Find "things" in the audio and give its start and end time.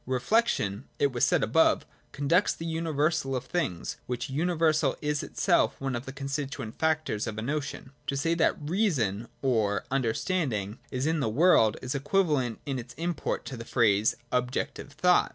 3.45-3.97